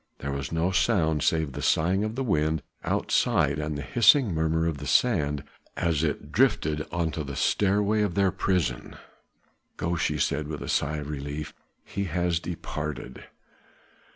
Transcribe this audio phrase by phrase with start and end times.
[0.17, 4.65] There was no sound save the sighing of the wind outside and the hissing murmur
[4.65, 5.43] of the sand
[5.77, 8.95] as it drifted onto the stairway of their prison.
[9.77, 11.53] "Go," she said with a sigh of relief,
[11.85, 13.25] "he has departed."